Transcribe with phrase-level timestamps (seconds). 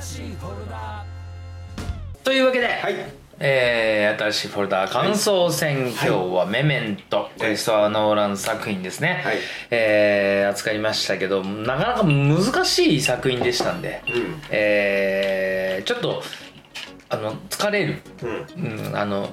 [0.00, 1.04] 新しいフォルダ
[2.24, 2.94] というわけで、はい。
[3.40, 9.36] えー新しいフォルダ感想戦、今日は「メメント」クリストファー・ノーラン作品ですね、はい。
[9.70, 14.42] えー扱いましたけどなかなか難しい作品でしたんで、うん。
[14.50, 16.22] えーちょっと
[17.10, 18.88] あの疲れる、うん。
[18.88, 19.30] うん、あの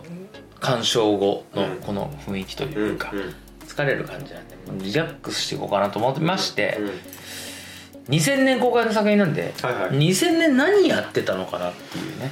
[0.60, 3.36] 鑑賞後のうんこの雰囲気とうんいうか、うん
[3.68, 4.56] 疲れる感じなんで
[4.86, 6.92] リラックスしていこうかなと思ってまして、うん
[8.10, 9.90] 2000年公開の作品なんで、はいはい。
[9.92, 12.32] 2000年何やってたのかなっていうね。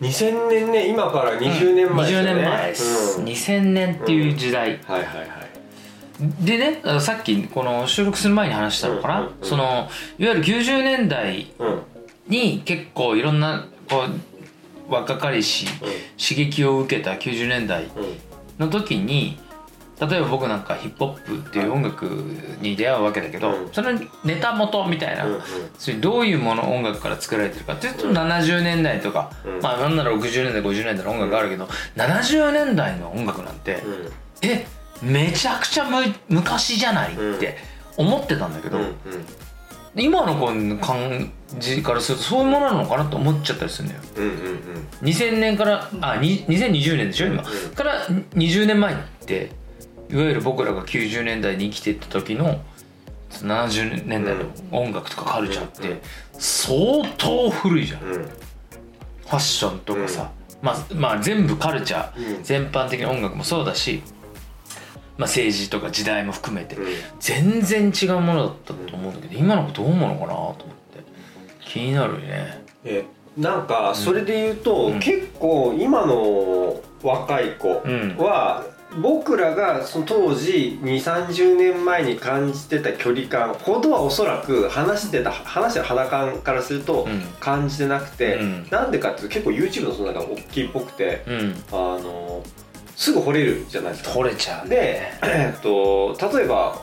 [0.00, 2.30] 2000年ね今から20年前ですよね。
[2.32, 3.24] 20年前です、うん。
[3.26, 6.44] 2000年っていう時代、はいはいはい。
[6.44, 9.88] でねさっきこの収録する前に話したのかな、うんうんうんそのいわ
[10.18, 11.82] ゆる90年代うん。
[12.28, 14.04] に結構いろんなこ
[14.88, 15.66] う若かりし
[16.16, 18.66] 刺激を受けた90年代うん。
[18.66, 19.38] の時に
[20.00, 22.04] 例えば僕なんかヒップホップっていう音楽
[22.60, 23.72] に出会うわけだけど、うん。
[23.72, 23.92] その
[24.24, 25.40] ネタ元みたいな、うんうん。
[25.78, 29.60] それどういうもの音楽から作られてるかっていうと70年代とか、うん。
[29.60, 34.12] まあなんなら60年代50年代の音楽があるけど、70年代の音楽なんて、うん。
[34.42, 34.66] え
[35.02, 37.58] めちゃくちゃむ昔じゃないって
[37.96, 38.94] 思ってたんだけど、うん
[39.96, 44.02] 今の子の感じからするとそういうものなのかなと思っちゃったりするんだよ。
[44.16, 44.88] うんうんうん。
[45.02, 49.52] 2000年からあに2020年でしょ今、うんから20年前って
[50.14, 52.60] いわゆる僕らが90年代に生きてた時の
[53.30, 56.00] 70年代の音楽とかカルチャーって
[56.38, 58.00] 相当古いじゃん。
[58.00, 60.30] ファッションとかさ、
[60.62, 62.44] まあ、まあ全部カルチャー、うん。
[62.44, 64.04] 全般的な音楽もそうだし、
[65.18, 66.84] まあ、政治とか時代も含めてうん。
[67.18, 70.64] 全然違うものだったと思うんだけど今の子どう思うのかなと思って。
[71.60, 72.64] 気になるよね。
[72.84, 73.04] え
[73.36, 75.00] なんかそれで言うと、うん。
[75.00, 78.16] 結構今の若い子うん。
[78.16, 78.64] は、
[79.00, 87.20] 僕らがその当時2 3 0年前に感じてた距離感ほどはおそらく話してた話してた肌感からするとうん。
[87.40, 88.68] 感じてなくて、うん。
[88.70, 91.54] なんでかっていうと結構 YouTube のその中大きいっぽくてうん。
[91.72, 92.42] あの
[92.96, 94.12] すぐ掘れるじゃないですか。
[94.12, 96.80] 取れちゃうで、えっと、例えば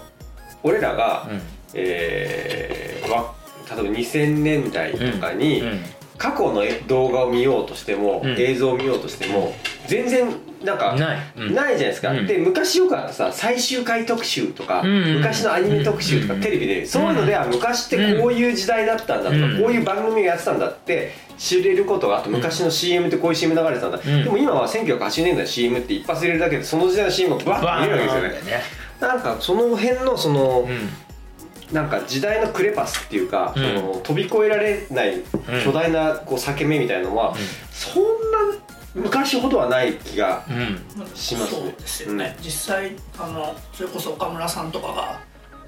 [0.64, 1.42] 俺らが、うん。
[1.74, 3.34] えーわ
[3.74, 5.80] 例えば2000年代とかに、うん。
[6.18, 8.36] 過去の動画を見ようとしても、うん。
[8.38, 9.56] 映像を見ようとしても
[9.88, 10.30] 全然
[10.64, 11.54] なんかない、うん。
[11.54, 12.28] ないじゃないですか、うん。
[12.28, 15.16] で昔よくあったさ最終回特集とか、うん。
[15.16, 16.42] 昔のアニメ特集とか、うん。
[16.42, 16.86] テレビで。
[16.86, 19.62] そういうのでは昔ってこういう時代だったんだとか、うん。
[19.62, 24.24] こういう番組がやってたんだって知れることがあと昔の CM ってこういう CM 流れてたんだ、ん。
[24.24, 28.52] でも今は1980年代の CM って一発入れるだけでその時代の CM がバッバと見えるわけですよね。
[28.52, 28.64] ね。
[29.00, 30.90] なんかその辺のその、うん。
[31.74, 33.64] なんか時代のクレパスっていうか、うん。
[33.64, 35.22] その飛び越えられない
[35.64, 37.34] 巨大なこう裂け目みたいなのは、
[37.72, 38.58] そんな
[38.94, 41.60] 昔ほどはない気がうんしますね。
[41.62, 45.20] そうですよね、実際あのそれこそ岡村さんとかが、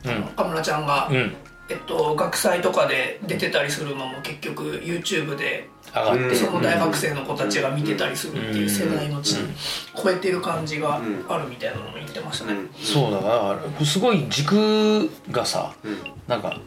[0.06, 0.24] うん。
[0.26, 1.36] 岡村ちゃんが、うん。
[1.70, 6.20] えっと、学祭とかで出てたりするのも結局 YouTube で上がって。
[6.20, 9.56] るうんその大学生の子たちが見てたりするっていう世代のちうん。
[9.96, 11.26] 超えてる感じがうん。
[11.30, 15.98] あるみたいなのも言ってましたね、そうだからすごい軸がさうん。
[16.28, 16.62] なんかん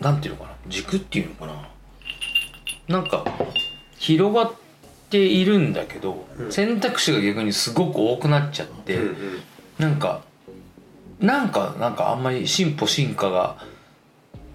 [0.00, 0.56] なんていうのかな。
[0.68, 1.68] 軸っていうのかな。
[2.88, 3.24] なんか
[3.98, 4.63] 広がって
[5.18, 6.52] いるんだけど、うん。
[6.52, 9.14] 選択肢が逆にすごく多くなっちゃって、うんうん。
[9.78, 10.22] なんか
[11.20, 13.56] なんかなんかあんまり進歩進化が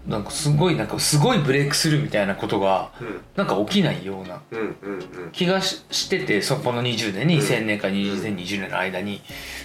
[0.08, 3.22] なんかすごいなんかすごいブレイクスルーみたいなことがうん。
[3.36, 5.32] なんか起きないようなうんうんうん。
[5.32, 9.22] 気がししててそこの20年2000年から2020年の間に。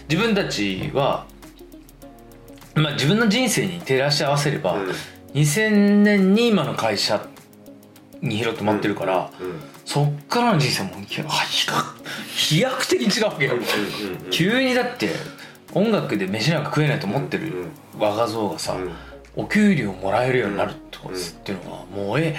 [0.09, 1.27] 自分たちは、
[2.75, 4.77] まあ、自分の人生に照らし合わせれば、
[5.33, 7.27] 2000年に今の会社
[8.21, 9.31] に拾ってもらってるから、
[9.85, 10.91] そっからの人生も
[12.35, 13.53] 飛躍的に違うわけよ、
[14.31, 15.11] 急にだって
[15.73, 17.67] 音楽で飯なんか食えないと思ってる
[17.99, 18.77] 若造がさ、
[19.37, 21.13] お給料もらえるようになるとかっ
[21.45, 22.37] ていうのはもうえ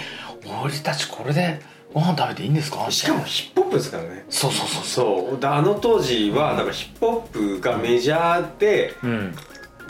[0.63, 1.59] 俺たちこれで
[1.93, 2.89] ご飯食べていいんですか？
[2.91, 4.25] しかもヒップホップですからね。
[4.29, 4.89] そうそうそうそ
[5.29, 5.39] そう。
[5.39, 7.21] だあの当時はだからヒップホッ
[7.57, 9.35] プがメジャーでううん。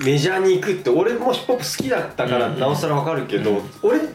[0.03, 2.59] メジャーに行くって俺もヒップホップ好きだったからうん。
[2.59, 3.61] なおさらわかるけど、うん。
[3.81, 4.07] 俺フ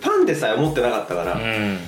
[0.00, 1.78] ァンでさえ思ってなかったから、うん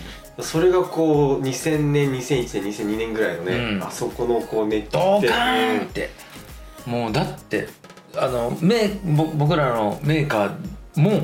[0.41, 3.83] それがこう2000年2001年2002年ぐらいのね、うん。
[3.83, 6.11] あそこのこう熱気ってドカーンって。
[6.87, 7.69] もうだって
[8.17, 11.23] あのメぼ僕らのメーカーも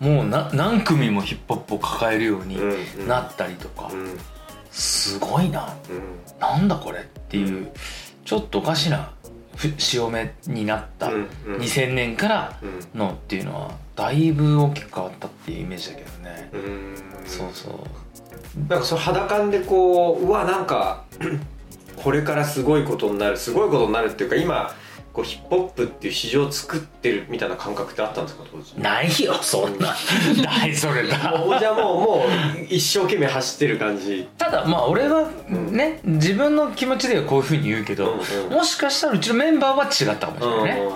[0.00, 3.08] もうな何組もヒップホップを抱えるようにうんうん。
[3.08, 4.04] なったりとか、うん。
[4.04, 4.18] うん
[4.70, 5.72] すごいな。
[6.40, 7.70] なんだこれっていう
[8.24, 9.12] ちょっとおかしな
[9.56, 11.60] ふ潮目になったうんうん。
[11.60, 12.98] 2000年からうん。
[12.98, 16.94] のっていうのはだいぶ大きく変わったっていうイメージだけどね、うん。
[17.24, 17.74] そうそう
[18.68, 21.04] なんかその肌感でこううわなんか
[21.96, 24.72] これからすごいことになるすごいことになるっていうか今
[25.12, 28.42] こうヒップホップっていう市場を作ってるみたいな感覚ってあったんですか？
[28.50, 29.94] 当時ないよそんな。
[30.44, 31.36] ないそれだ。
[31.38, 34.28] もうじゃあもうもう一生懸命走ってる感じ。
[34.38, 38.52] ただまあ俺はね、自分の気持ちではこういうふうに言うけど、うんうん。
[38.54, 40.90] もしかしたらうちのメンバーは違ったかもしれないね、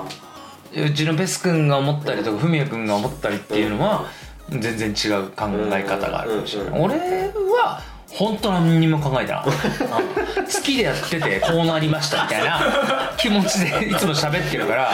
[0.89, 4.07] うちのベス君が思ったりとかフミヤ君が思ったりっていうのは
[4.50, 7.81] 全然違う考え方があるかもしれない、俺は
[8.11, 9.97] 本当何にも考えてなかった。
[9.97, 14.91] うん好きでやっててこうなりましたみたいな気持ちでいつも喋ってるから。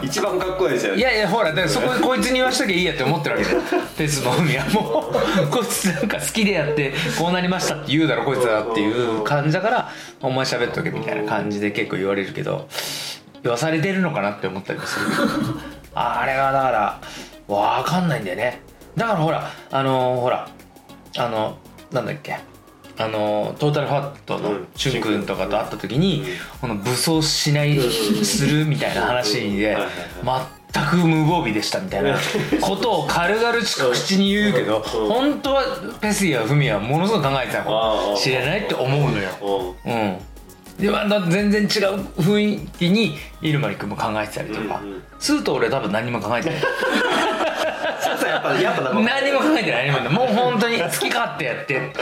[0.00, 0.04] うん。
[0.04, 0.98] 一番かっこいいですよね。
[0.98, 3.56] いやいやほらだからそここいつに言わしときゃいいやって思ってるわけで。
[3.96, 5.12] ペスの海はも。
[5.44, 9.88] う こいつなんか好きでやってこうなりましたって言うだろこいつはっていう感じだから
[10.20, 12.68] お前喋っとけみたいな感じで結構言われるけど
[13.44, 15.06] 言わされてるのかなって思ったりもする。
[15.94, 16.98] あれはだから
[17.48, 18.60] わかんないんだよね。
[18.96, 20.48] だからほらあのほら
[21.16, 21.56] あの
[21.90, 22.38] なんだっけ。
[23.00, 24.66] あのトータルファットのうん。
[24.74, 26.24] チュン君とかと会った時に、
[26.60, 29.78] この武装しないするみたいな話で
[30.72, 32.18] 全く無防備でしたみたいな
[32.60, 35.08] ことを軽々しく口に言うけどうん。
[35.08, 35.62] 本当は
[36.00, 39.76] ペスやフミはものすごく考えてたかもしれないって思うのよ。
[39.84, 40.18] うんうん。
[40.80, 41.68] でまた全然違う
[42.20, 44.80] 雰囲気にイルマリ君も考えてたりとか。
[45.20, 46.60] すると俺多分何も考えてない
[48.28, 49.00] やっぱやっぱなんか。
[49.00, 51.92] 何も考えてない何ももう本当に 好き勝手やって。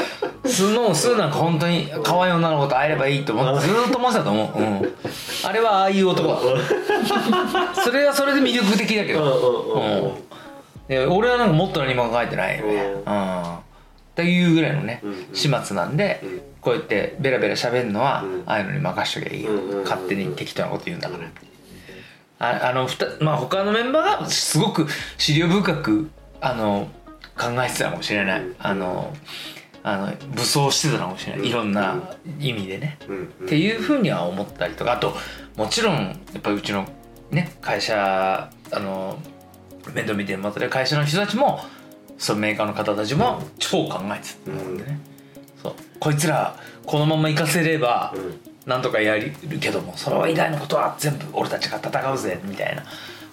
[0.45, 4.95] スノースーなんか本当に可愛い女の子と会えればいいと思ってずーっと思ってたと思う、うん、
[5.45, 6.39] あれはああいう男だ。
[7.83, 10.27] それはそれで魅力的だけうんど、うん
[11.09, 12.75] 俺はなんかもっと何も考えてないよね。
[12.75, 13.43] ううん。
[13.43, 13.59] っ
[14.15, 15.03] ていうぐらいのね
[15.33, 16.41] 始末なんで、うん。
[16.61, 18.43] こうやってベラベラ喋るのは、うん。
[18.47, 19.51] ああいうのに任しときゃいいよ、
[19.83, 21.25] 勝手に適当なこと言うんだから
[22.39, 24.87] ああのふたまあ他のメンバーがすごく
[25.17, 26.89] 資料深くあの
[27.37, 28.57] 考えてたかもしれない、うん。
[28.59, 29.15] あの
[29.83, 31.47] あの武装してたかもしれない、うん。
[31.47, 33.25] いろんな意味でね、うん。
[33.25, 34.93] っていうふうには思ったりとか。
[34.93, 35.15] あと
[35.57, 36.87] もちろんやっぱりうちの
[37.31, 39.19] ね会社あの
[39.95, 41.61] 面倒見てもらってる会社の人たちも
[42.19, 45.01] そのメーカーの方たちも超考えてたと思うんでね、
[45.63, 45.75] そう。
[46.01, 48.41] こいつらこのまま行かせればうん。
[48.67, 52.41] なんとかやるけどもそれ以外のことは全部俺たちが戦うぜ。
[52.43, 52.83] みたいな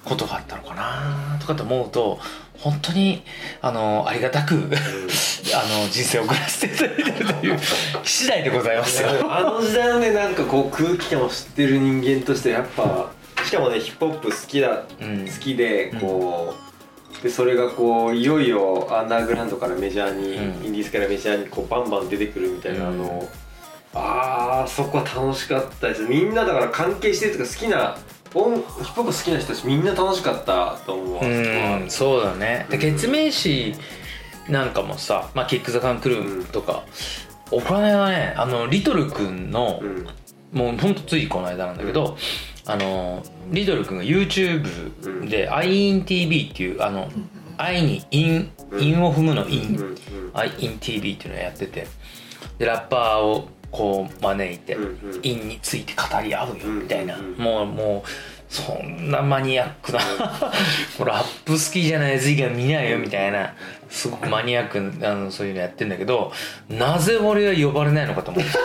[0.06, 2.20] ことがあったのかなとかって思うと
[2.60, 3.24] 本当に
[3.62, 4.56] あのありがたく、
[5.54, 7.60] あの人生を送らせていただいてるという
[8.04, 9.10] 次第でございますよ。
[9.30, 13.12] あの時代のねなんかこう空気感を知ってる人間としてやっぱ
[13.44, 15.28] しかもねヒップホップ好きだ、うん。
[15.28, 16.56] 好きでこ
[17.20, 20.66] う、でそれがこういよいよアンダーグラウンドからメジャーに、うん。
[20.66, 22.98] インディーズからメジャーにこうバンバン出てくるみたいなうん。
[23.00, 23.28] の、
[23.94, 26.04] あーそこは楽しかったです。
[26.04, 27.98] みんなだから関係してるとか好きな
[28.40, 31.22] ップホップ好きな人たちみんな楽しかったと思うわ。
[31.22, 32.66] うんそうだね。
[32.70, 33.76] でうん決命詞
[34.50, 36.84] なんかもさ、まあ、キック・ザ・カン・クルーとか、
[37.50, 40.08] お金はねあのリトル君の、うん。
[40.52, 42.16] もうほんとついこの間なんだけど、
[42.68, 47.10] あのリトル君が YouTube で「IINTV」っていうあの
[47.58, 49.96] 「愛に韻韻を踏むの韻」うん
[50.36, 51.88] アイイン TV っていうのをやってて。
[52.58, 55.20] でラッパーをこう招いてうんうん。
[55.24, 58.10] インについて語り合うよみたいな、もうもう
[58.54, 60.00] そんなマニアックな
[60.98, 63.56] これラップ好きじゃないやつ以外見ないよみたいな。
[63.90, 66.32] すごくマニアックなあのそういうのやってんだけど
[66.68, 68.58] なぜ俺は呼ばれないのかと思ってて。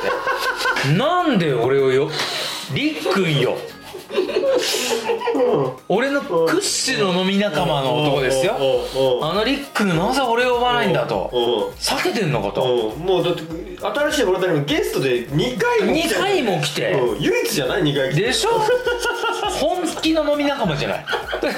[0.97, 2.11] なんで俺をよ
[2.73, 3.57] りっくんよ
[5.89, 8.57] 俺の屈指の飲み仲間の男ですよ。
[9.23, 11.73] あのりっくんなぜ俺を呼ばないんだと。
[11.79, 12.93] 避けてんのかと。
[12.97, 13.05] うん。
[13.05, 13.43] もうだって
[13.81, 16.15] 新しい俺たちもゲストで2回も来2て。
[16.15, 17.23] 回も来てうん。
[17.23, 18.23] 唯一じゃない？2回来て。
[18.23, 18.51] でしょ？
[19.59, 20.99] 本気の飲み仲間じゃない。
[21.41, 21.49] で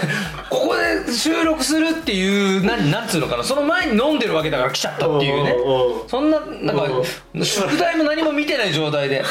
[0.49, 0.76] ここ
[1.07, 3.45] で収録するっていう何なんつうのかな。
[3.45, 5.54] その前に飲んでるわけだから来ちゃったっていうね。
[6.09, 6.87] そんななんか
[7.42, 9.23] 宿題も何も見てない状態で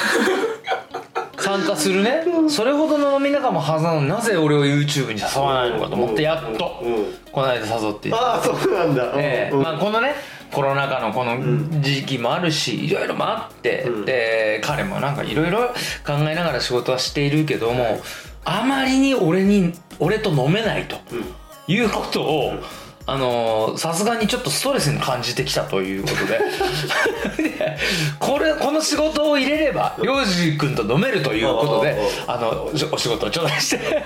[1.58, 2.24] 参加するね。
[2.48, 6.96] それほどの飲み仲間はずなのになぜ俺を YouTube に誘わないのかと思ってやっとうん。
[6.96, 9.14] うんこの間誘ってああそうなんだ。
[9.16, 9.56] ええ。
[9.56, 9.62] うん。
[9.62, 10.14] まあこのね
[10.52, 14.06] コロナ禍のこの時期もあるしいろいろもあって、うん。
[14.06, 15.68] で彼もなんかいろいろ
[16.06, 18.02] 考えながら仕事はしているけども
[18.46, 21.26] あまりに俺に俺と飲めないとうん。
[21.72, 22.54] いうことを、
[23.12, 27.50] あのーさすがにちょっとストレスに感じてきたということで。
[27.50, 27.78] で
[28.20, 31.98] これこの仕事を入れれば涼次君と飲めるということで
[32.28, 34.04] あのおお仕事を頂戴して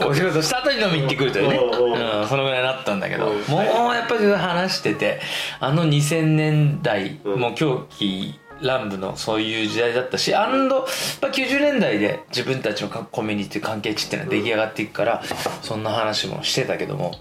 [0.04, 3.26] お仕事した後に飲み行ってくるというね、うん、そのぐらいになったんだけど。
[3.26, 3.58] うんも
[3.90, 5.20] うやっぱり話してて
[5.60, 7.40] あの2000年代うん。
[7.40, 15.22] もう狂気乱舞のそういう時代だったしアンド、まあ、90年代で自分たちのコミュニティ関係値っていうのは出来上がっていくから
[15.62, 17.14] そんな話もしてたけども。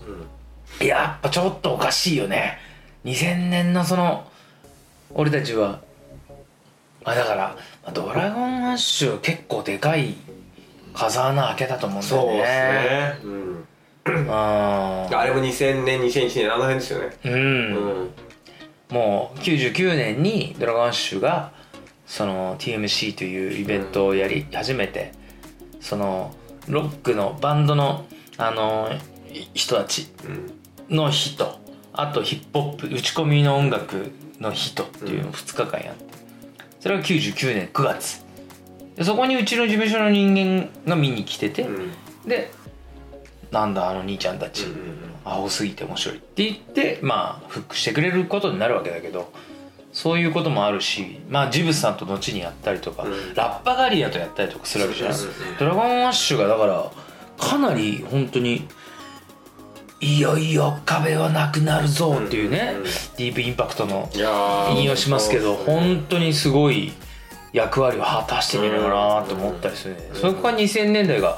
[0.82, 2.58] やっぱちょっとおかしいよね。
[3.04, 4.26] 2000年のその
[5.14, 5.82] 俺たちは
[7.04, 10.16] あだからまあドラゴンアッシュ結構でかい
[10.94, 12.30] 風穴開けたと思うんだよね。
[12.30, 12.46] そうで
[13.16, 17.18] すね、うん、ああれも2000年2001年あの辺ですよね。
[17.26, 17.38] うん、う
[18.04, 18.10] ん
[18.90, 21.52] もう99年にドラゴンアッシュが
[22.06, 25.12] その TMC というイベントをやり始めて、
[25.80, 26.34] その
[26.68, 28.06] ロックのバンドの
[28.38, 28.90] あの
[29.32, 30.08] い人たち
[30.90, 31.60] うんの日と
[31.94, 36.06] あとヒップホップ打ち込みの音楽の日とっていうのを2日間やって
[36.80, 38.26] それが99年9月。
[38.96, 41.92] でそこにうちの事務所の人間が見に来てて、うん。
[42.28, 42.52] で
[43.52, 44.66] なんだあの兄ちゃんたち、
[45.26, 49.32] 青すぎて面白いって言ってまあフックしてくれることになるわけだけど
[49.92, 53.34] そういうこともあるしまあジブスさんと後にやったりとか、うん。
[53.34, 56.92] ラッパガリアとやったりとかするわけじゃない、うんうんうんドラゴンアッシュがだから
[57.38, 58.68] かなり本当に
[60.02, 62.84] いよいよ壁はなくなるぞっていうね、うんうん。
[62.84, 64.10] ディープインパクトの
[64.76, 66.94] 引用しますけど本当にすごい
[67.52, 71.38] 役割を果たしてるのかなと思ったりするね、それから2000年代が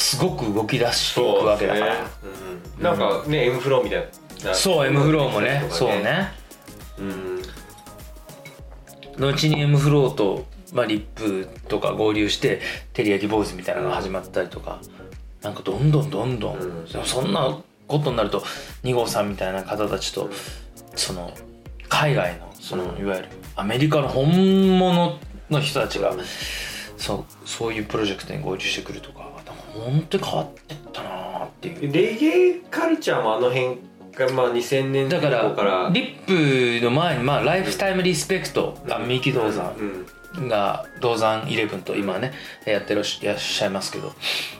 [0.00, 1.96] すごく動き出していくわけだから。
[2.78, 2.82] うん。
[2.82, 4.08] なんかね M フローみたい
[4.44, 4.54] な。
[4.54, 6.32] そう M フローもねそうね。
[6.98, 7.42] うん。
[9.18, 12.62] 後に M フローと、まあ、リップとか合流して
[12.94, 14.80] 照り焼き坊主みたいなのが始まったりとか、
[15.42, 16.86] なんかどんどんどんどん、うん。
[17.04, 18.40] そんなことになると
[18.82, 20.30] 2号さんみたいな方たちと、
[20.96, 21.30] その
[21.90, 23.00] 海外のその、うん。
[23.02, 25.18] いわゆるアメリカの本物
[25.50, 26.20] の人たちが、うん。
[26.96, 29.19] そうそういうプロジェクトに合流してくるとか
[29.74, 31.92] 本当に変わってったなーっていう。
[31.92, 33.78] レゲエカルチャーもあの辺
[34.14, 35.90] がまあ2000年だから後から。
[35.92, 40.48] リップの前に、まあ、ライフタイムリスペクトが三木道山うん。
[40.48, 42.32] が銅山イレブンと今ね
[42.64, 44.12] やってらっしらっしゃいますけど。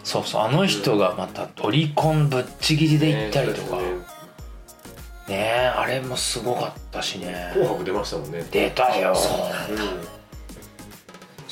[0.02, 3.76] そうそうあの人がまたオリコンぶっちぎりで行ったりとか。
[3.76, 3.82] ね
[5.28, 7.50] ねえあれもすごかったしね。
[7.52, 8.44] 紅白出ましたもんね。
[8.50, 9.12] 出たよ。
[9.12, 10.19] う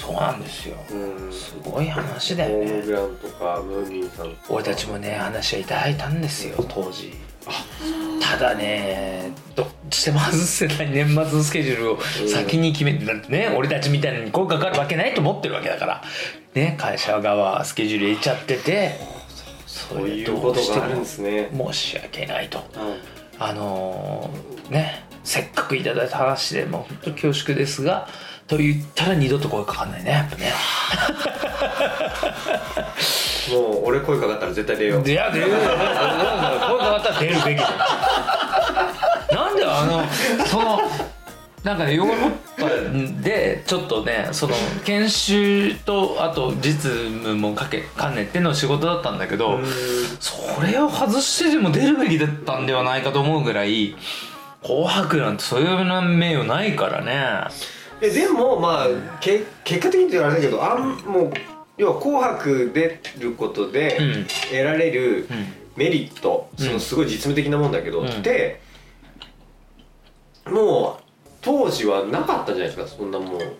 [0.09, 0.77] そうなんですよ。
[0.91, 1.33] んうん。
[1.33, 4.31] すごい話だよームグランとかムーミンさん。
[4.31, 7.13] とか俺たちもね話はいただいたんですよ当時。
[8.21, 11.99] ただねどっちでも外せない年末のスケジュールを
[12.29, 16.03] 先に決めてだってね俺たちみたいに声かかるわけないと思ってるわけだから。
[16.55, 18.93] ね会社側はスケジュール入れちゃってて。
[19.67, 21.51] そそういうことがあるんですね。
[21.55, 22.59] 申し訳ないと。
[22.59, 28.09] うんあのーねせっかくいただいた話でもう本当恐縮ですが
[28.49, 30.53] と言ったら二度と声かかんないねやっぱね。
[33.51, 35.09] もう俺声かかったら絶対出よう。
[35.09, 35.75] いや出る声かか
[36.99, 37.59] ったら出るべきだよ。
[39.33, 40.03] なんであの
[40.47, 40.81] その
[41.63, 49.67] なんかねヨーロッパでちょっとねその研修とあと実務もかけ兼ねての仕事だったんだけど、うん。
[50.21, 53.95] それを外してでも出るべきだったんではないかと思うぐらい
[54.65, 57.45] 「紅白」なんてそういうな名誉ないからね
[58.01, 58.87] えでもまあ
[59.21, 61.33] け結果的にって言われたけどあんもう
[61.77, 64.27] 要は「紅白」出ることでうん。
[64.51, 65.47] 得られるうん。
[65.77, 66.67] メリット、うん。
[66.67, 68.09] そのすごい実務的なもんだけど、うん。
[68.09, 68.61] って
[70.47, 71.03] もう
[71.41, 73.57] 当時はなかったじゃないですかそんなもう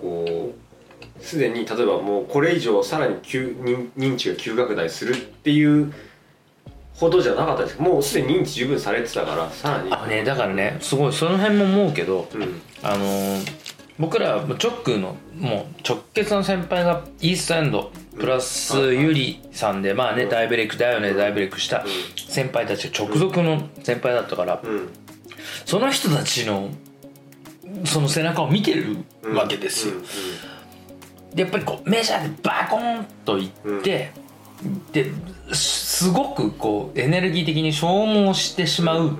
[0.00, 5.92] こうすでに例えばもうこれ以上さらに急認認知が急拡大するっていう
[6.94, 7.76] ほどじゃなかったです。
[7.76, 9.92] けどもうすでに認知十分されてたからさらに。
[9.92, 12.62] あのねだからねすごいその辺も思うけどうん。
[12.82, 13.67] あのー
[13.98, 20.28] 僕らもう直のもう直結の先輩がイーストエンドプラスうんユリさんでまあねうん。
[20.30, 21.84] 大ブレイクだよね大ブレイクした
[22.28, 24.88] 先輩たちが直属の先輩だったからうん。
[25.64, 26.70] その人たちの
[27.84, 29.34] その背中を見てるうん。
[29.36, 29.94] わけですよ。
[29.94, 30.02] うん。
[31.34, 34.12] でやっぱりこうメジャーでバコンといって
[34.92, 35.10] で
[35.52, 39.16] すごくこうエネルギー的に消耗してしまう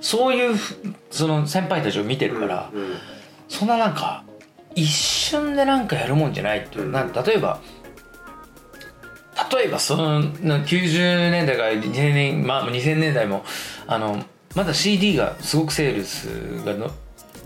[0.00, 0.76] そういうふ
[1.10, 2.94] その先輩たちを見てるから、うん
[3.50, 4.24] そんななんか
[4.74, 7.60] 一瞬でなんかやるもんじゃないっていう、うんなん例えば
[9.52, 13.44] 例えばそのな90年代から2000年,、まあ、2000年代も
[13.86, 14.22] あの
[14.54, 16.26] まだ CD がすごくセールス
[16.64, 16.90] がの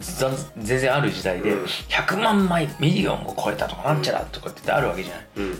[0.00, 1.64] ざ全然ある時代で、うん。
[1.64, 5.26] 100万枚ミリオンを超えたとかなんちゃらとかってあるわけじゃない。
[5.36, 5.58] うんうん。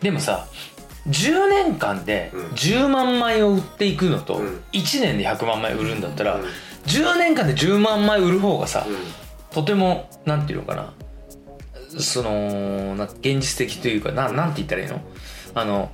[0.00, 0.46] でもさ
[1.08, 2.46] 10年間でうん。
[2.48, 4.62] 10万枚を売っていくのとうん。
[4.72, 6.44] 1年で100万枚売るんだったら、うん。
[6.86, 8.96] 10年間で10万枚売る方がさ、うん
[9.50, 10.92] とてもなんていうのかな。
[11.98, 15.00] そのな現実的というかななんて言ったらいいの？
[15.54, 15.90] あの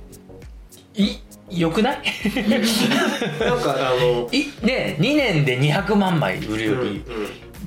[0.93, 1.17] い
[1.49, 1.97] よくない？
[3.39, 7.03] なんかあのいね2年で200万枚売るより、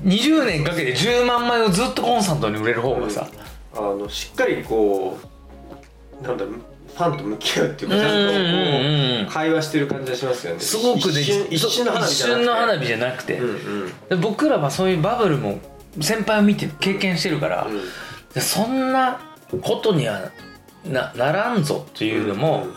[0.05, 3.27] 20年かけて10万枚をずっとコンスタントに売れる方がさ、
[3.75, 5.19] あのしっかりこ
[6.21, 6.53] うなんだろう
[6.95, 10.59] ファンと向き合うっていうかちゃんと会話してる感じがしますよね。
[10.61, 11.91] すごくね一瞬一瞬の
[12.53, 13.41] 花火じゃなくて。
[14.21, 15.59] 僕らはそういうバブルも
[15.99, 17.81] 先輩を見て経験してるから、うん。
[18.33, 19.19] でそんな
[19.61, 20.31] ことには
[20.85, 22.67] なならんぞというのも、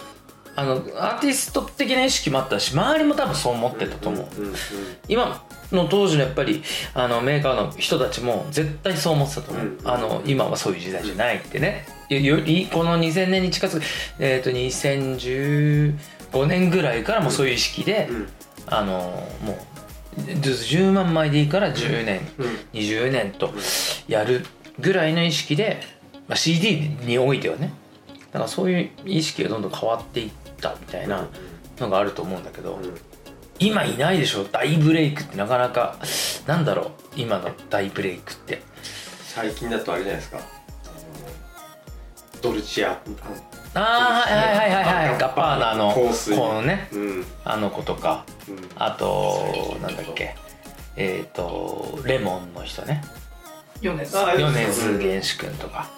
[0.57, 4.55] あのアーティスト的な意識もあったし周りも多分そう思ってたと思う、うんうん
[5.09, 11.87] 今の当時のやっぱりあのメーカーの人たちも絶対そう思ってたと思う、うんあの今はそういう時代じゃないってね。
[12.11, 13.83] よよりこの2000年に近づく、
[14.21, 18.29] えー、と2015年ぐらいからもそういう意識で、うん。
[18.67, 19.57] あのもう
[20.17, 22.47] 10万枚でいいから10年、うん。
[22.73, 23.53] 20年と
[24.09, 24.47] やる
[24.79, 25.81] ぐらいの意識で、
[26.29, 27.73] まあ、CD においてはね。
[28.33, 30.31] だからそういう意識がどんどん変わっていっ
[30.61, 31.29] たみたいな
[31.79, 32.95] のがあると思うんだけど、うん。
[33.61, 34.45] 今いないでしょ？
[34.45, 35.97] 大ブレイクってなかなか
[36.47, 36.91] なんだろう？
[37.17, 38.63] 今の大ブレイクって。
[39.23, 40.41] 最近だとあれじゃないですか。
[42.43, 43.01] ドルチア
[43.75, 45.19] ああはいはいはいはいはい。
[45.19, 46.37] ガッパーナの香水。
[46.37, 47.01] このねうん。
[47.01, 48.25] うんあの子とか。
[48.77, 50.37] あとなんだっけ。
[50.97, 53.03] えっ、とレモンの人ね。
[53.81, 54.99] 米津。
[54.99, 55.91] 玄師君とか。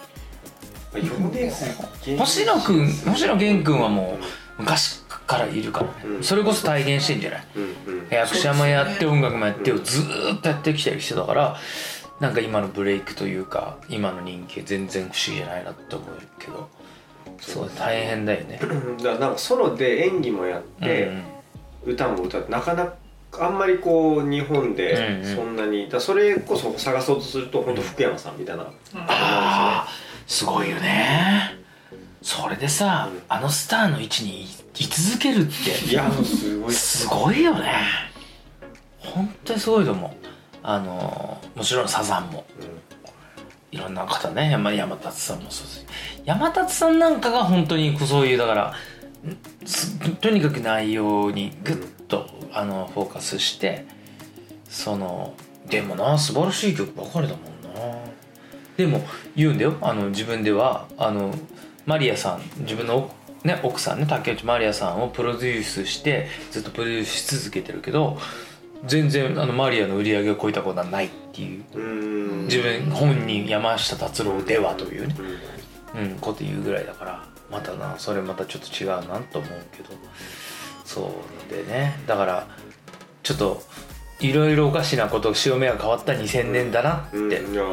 [0.93, 4.17] 米津星野くん星野源君はも
[4.57, 6.23] う昔からいるからね、うん。
[6.23, 7.47] それこそ体現してんじゃない？
[7.55, 7.65] うんう
[8.03, 8.07] ん。
[8.09, 11.57] 役者もやって音楽もやってをずーっとやってきてる人だから
[12.19, 16.07] なんか今のブレイクというか今の人気全然不思議じゃないなって思う
[16.39, 16.69] けど
[17.39, 18.59] そう大変だよね。
[18.61, 21.11] だからなんかソロで演技もやって、
[21.85, 22.85] 歌も歌ってなかな
[23.31, 25.35] かあんまりこう日本でうんうん。
[25.35, 28.69] そんなに、だからそれこそ探そうとすると本当福山さんみたいな、うん。
[28.69, 29.87] ああ
[30.25, 31.55] すごいよね。
[32.21, 33.21] それでさ、うん。
[33.29, 34.43] あのスターの位置に
[34.75, 36.73] 居続けるっていやすごい。
[36.73, 37.73] すごいよね。
[38.99, 40.11] 本当にすごいと思う。
[40.63, 42.45] あのもちろんサザンも
[43.71, 45.85] いろんな方ね山山達さんもそうです。
[46.25, 48.73] 山達さんなんかが本当にそういうだから
[50.21, 53.85] とにかく内容にグッとあのフォーカスして
[54.69, 55.33] その
[55.69, 58.07] でもな素晴らしい曲ばかりだもんな。
[58.77, 59.01] でも
[59.35, 59.75] 言うんだよ。
[59.81, 61.33] あの自分ではあの
[61.85, 63.11] マリアさん自分の、
[63.43, 68.17] ね、奥さんね竹内マリアさんをプロデュースしてずっとプロデュースし続けてるけど
[68.85, 71.63] 全然あのマリアの売り上げを超えたことはないっていう。
[71.75, 72.45] うん。
[72.45, 75.15] 自分本人山下達郎ではというね、
[75.95, 76.01] うん。
[76.01, 79.89] うん、こと言うぐらいだからまたなそれまたちょっと違うなと思うけど。
[80.85, 81.11] そ
[81.51, 81.99] うでね。
[82.07, 82.47] だから
[83.23, 83.61] ちょっと
[84.19, 87.63] いろいろおかしなこと潮目が変わった2000年だなって、うんいや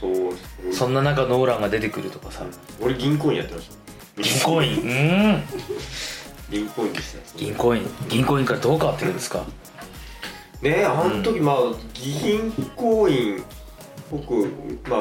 [0.00, 2.44] そうそんな中ノーランが出てくるとかさ。
[2.80, 3.70] 俺銀行員やってまし
[4.16, 4.22] た。
[4.22, 4.80] 銀行員？
[4.80, 5.42] うん。
[6.50, 7.38] 銀行員でした。
[7.38, 9.44] 銀行員銀行員からどう変わってくるんですか？
[10.62, 11.56] ねあの時、まあ
[11.94, 13.42] 銀行員
[14.10, 14.46] 僕
[14.88, 15.00] まあ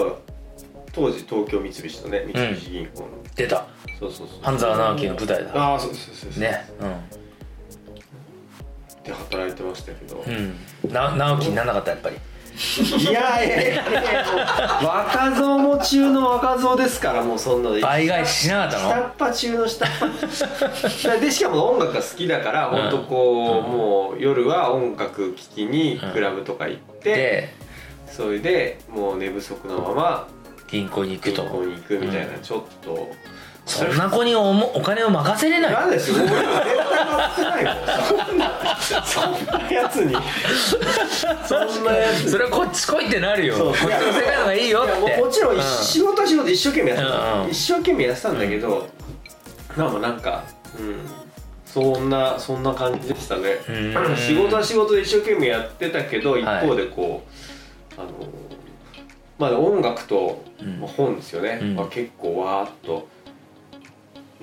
[0.91, 3.67] 当時東京三菱とね三菱銀行の、出た。
[3.99, 4.37] そうそうそう。
[4.41, 5.51] 半沢直樹の舞台だ。
[5.55, 6.41] ああそうそうそうそう。
[6.41, 6.65] ね
[9.03, 10.55] で働いてましたけど、うん。
[10.85, 12.17] うんな直樹にならなかったやっぱり
[12.55, 13.83] いやいやいや
[14.81, 17.79] 若造も中の若造ですからもうそんなの。
[17.81, 21.19] 倍返ししなかった下のっ端中の下っ端。
[21.19, 22.81] でしかも音楽が好きだからうん。
[22.81, 27.53] 本当こう、もう夜は音楽聴きにクラブとか行って、で
[28.07, 30.27] それでもう寝不足のまま
[30.69, 31.43] 銀行に行くと。
[31.43, 32.41] 銀行に行くみたいな、うん。
[32.41, 33.09] ちょっと
[33.65, 35.71] そんな子におもお金を任せれない。
[35.71, 36.17] なんですよ。
[36.17, 36.33] 俺そ
[38.31, 40.15] んなやつに。
[41.47, 43.55] そんなやつそれはこっち来いってなるよ。
[43.57, 45.21] こっちの世界の方がいいよって。
[45.21, 45.61] もちろんうん。
[45.61, 48.87] 仕事は仕事一生懸命やってた、一生懸命やってたんだけど、
[49.75, 50.43] なんかなんか
[50.79, 51.09] うん。
[51.65, 53.57] そんなそんな感じでしたね。
[53.67, 53.71] う
[54.13, 54.15] ん。
[54.15, 57.23] 仕事は仕事で一生懸命やってたけど一方でこ
[57.97, 58.11] う、あの
[59.39, 60.43] まあ音楽と、
[60.95, 61.75] 本ですよね、うん。
[61.75, 63.07] まあ、結構わーっと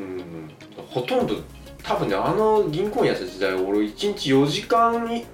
[0.02, 0.50] うん。
[0.88, 1.34] ほとんど
[1.82, 5.26] 多分ねあの銀行にやってた時代俺1日4時間に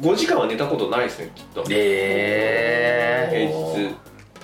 [0.00, 1.64] 5時間は寝たことないですねきっと。
[1.70, 3.28] え
[3.74, 3.94] 平日。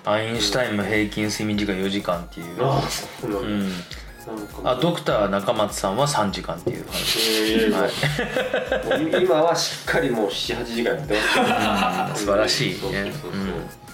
[0.05, 2.65] ー、アインシュタインも平均睡眠時間4時間っていう。
[2.65, 4.69] ああそうなんだ、うん。
[4.69, 7.53] あドクター中松さんは3時間っていう話。
[7.53, 7.73] えー。
[7.73, 9.23] はい。
[9.23, 12.25] 今はしっかりもう78時間やってます。
[12.25, 12.79] 素晴らしいね。
[12.81, 13.86] そうそうそうそう、うん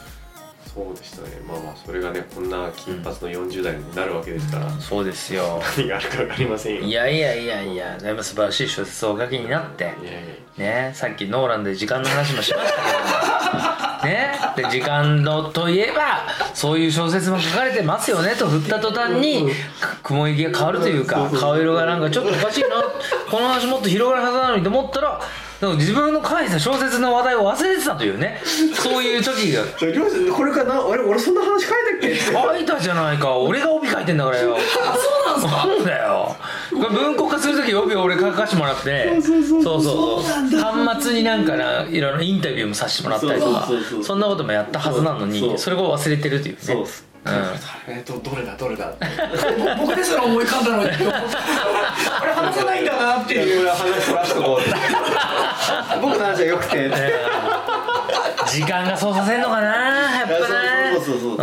[0.75, 1.29] そうでしたね。
[1.47, 5.61] まあまあそれがねこんな金髪の40代になるわけですから、そうですよ。
[5.77, 6.81] 何があるか分かりませんよ。
[6.83, 9.85] いやいやいやいやでも素晴らしい小説をお書きになって。
[9.85, 9.97] いやい
[10.57, 12.77] やねさっきノーランで時間の話もしました
[14.03, 19.51] けどねで時間のといえばそういう小説も書かれてますよねと振った途端に
[20.03, 22.69] 雲行きが変わるというか顔色がなんかちょっとおかしいな。
[23.31, 25.21] この話もっと広がるはずなのにと思ったら
[25.62, 28.40] でも自分の書いた小説の話題を忘れてたというね。
[28.75, 29.62] そういう時が。
[30.35, 30.85] これからな？
[30.85, 32.16] 俺俺そんな話書いたっけ？
[32.16, 33.37] 書いたじゃないか。
[33.38, 34.57] 俺が帯書いてんだからよ。
[34.59, 35.66] あそうなんですか？
[35.68, 36.37] なんだよ。
[36.72, 39.20] 文庫化する時帯を俺書かしてもらって。
[39.22, 40.22] そうそうそ
[40.53, 43.64] う端末になんかないろいろインタビューもさせてもらったりとか。
[43.68, 46.59] そうそうそうそんなこともやったはずなのそうにそれを忘れてるというね。
[46.61, 46.87] そう
[47.25, 47.95] うん。
[47.95, 48.93] えっとどれだどれだ
[49.79, 50.89] 僕ですら思い浮かんだのに。
[50.99, 51.05] こ
[52.27, 54.71] れ話せないんだなっていう話そらしとこうって
[56.03, 56.91] 僕の話はよくて。
[58.47, 59.67] 時間がそうさせんのかな
[60.19, 60.41] やっぱね
[60.97, 61.37] そうそうそうそう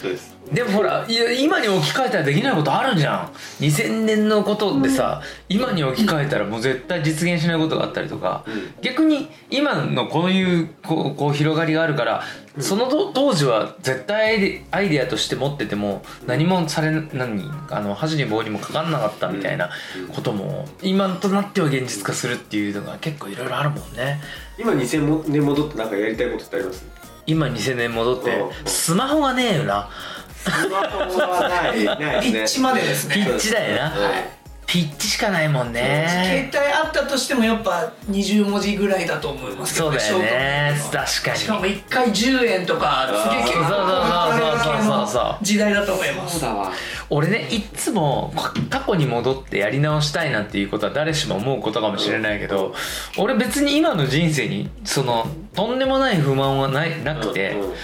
[0.00, 0.10] そう。
[0.12, 3.32] ですうんでもほらいや今に置き換えたらできないことあるじゃん。
[3.62, 8.74] 2000年のことでさ、今に置き換えたらもう絶対実現しないことがあったりとか、うん。
[8.82, 12.22] 逆に今のこういうこうこう広がりがあるから、
[12.58, 19.70] そのと当時は絶対アイデアイデアとして持ってても何もされ何あの箸に棒にもかかんなかったみたいな
[20.12, 24.20] ことも今となっては現実化するっていうのが結構いろいろあるもんね。
[24.58, 26.84] 今2000年戻ってなんかやりたいことってあります？
[27.26, 28.50] 今2000年戻ってうん。
[28.66, 29.88] スマホがねえよな
[30.46, 33.14] ないないピッチまでですね。
[33.14, 33.90] ピッチだよな。
[33.90, 40.80] はいピッチしかないもん携ね帯あったとしてもやっぱ20文字ぐらいだと思いますけどそうだよね。
[40.92, 41.38] 確かに。
[41.38, 45.06] しかも1回10円とかすげえ結構そうそうそうそうそう。
[45.08, 46.38] そう時代だと思います。
[46.38, 46.72] そうだわ。
[47.08, 48.32] 俺ねいっつも
[48.68, 52.72] 過去に戻ってやり直したいなんていうことは誰しも思うことかもしれないけど
[53.18, 57.74] 俺別に今の人生にそのとんでもない不満はないなくて、うんうん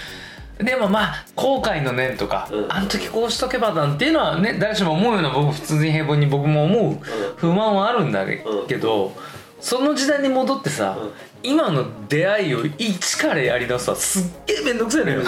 [0.59, 2.73] でもまあ後悔の念とか、うん。
[2.73, 6.99] あの時こうしとけばなんていうのはね誰しも思うような僕普通に平凡に僕も思う
[7.37, 8.27] 不満はあるんだ
[8.67, 9.13] けど、
[9.61, 11.13] その時代に戻ってさ、うん。
[11.43, 15.25] 今の出会いを一からやり直すのはすっげえ面倒くさいのよ。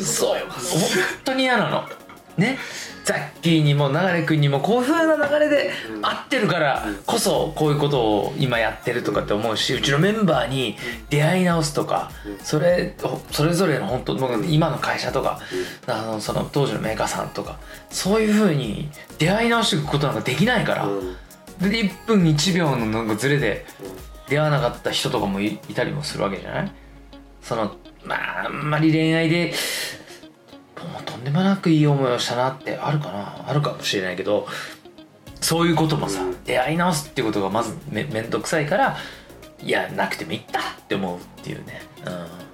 [0.00, 0.50] そう本
[1.24, 1.84] 当に嫌なの。
[2.36, 2.58] ね
[3.06, 5.70] ザッキーにも流れ君にもこういう風な流れで
[6.02, 10.76] 合ってるからこそこういうことを今やってるとかって思うしうちのメンバーに
[11.08, 12.10] 出会い直すとか
[12.42, 12.96] それ
[13.30, 15.38] それぞれの本当僕今の会社とか
[15.86, 18.88] あのその当時のメーカーさんとかそういう風に
[19.18, 21.16] 出会い直していくことなんかできないからうん。
[21.60, 23.64] で1分1秒のなんかズレで
[24.28, 26.72] 出会わなかった人とかもいいたりもするわけじゃない？
[27.40, 29.54] そのまああんまり恋愛で
[31.26, 33.44] でもなくいい思いをしたなってあるかな。
[33.48, 34.46] あるかもしれないけど
[35.40, 36.44] そういうこともさ、うん。
[36.44, 38.96] 出会い直すっていうことがまずめめんどくさいから
[39.60, 41.82] いやなくてもいいかって思うっていうね、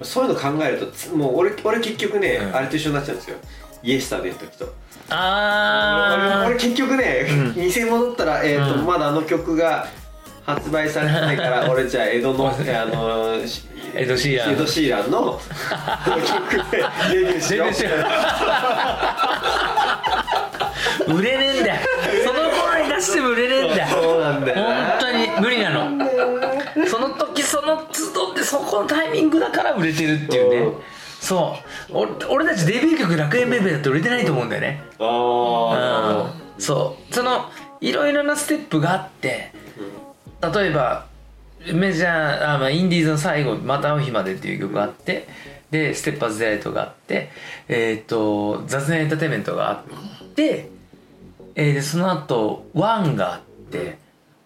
[0.01, 2.55] うそういうの考えるとつもう俺俺結局ね、うん。
[2.55, 3.37] あれと一緒になっちゃうんですよ。
[3.83, 4.65] イエスタデイの時と。
[4.65, 4.69] ん、
[5.09, 7.51] あ俺俺結局ね、うん。
[7.51, 8.85] 2000戻ったら、えーとうん。
[8.87, 9.85] まだあの曲が
[10.45, 13.63] 発売されてから 俺じゃあ江戸のあのし
[13.95, 14.51] エド・シーラン。
[14.53, 15.39] エド・シーランの
[16.25, 17.67] 曲でデビューしよう。
[21.13, 21.81] 売れねえんだよ。
[22.25, 23.87] その頃に出しても売れねえんだよ。
[23.89, 24.75] そうなんだよな。
[24.75, 25.89] 本当に無理なの。
[26.87, 30.57] その時その都度でそこのタイミングだから売れてるっていうね。
[30.57, 30.73] うん
[31.19, 31.55] そ
[31.89, 31.93] う。
[31.93, 34.83] 俺俺たちデビュー曲「楽園ベイベー」だと売れてないと思うんだよね。
[34.99, 37.13] ああそう。
[37.13, 37.45] その
[37.79, 39.51] いろいろなステップがあって
[40.51, 41.05] 例えば
[41.73, 45.27] メジャーあ、まあ、インディーズの最後「また会う日まで」っていう曲があって
[45.71, 47.29] で「STEPPER'S DELIGHT」があって
[47.67, 50.69] えっ、と雑念エンターテインメントがあって、
[51.55, 53.97] えーでその後 One があって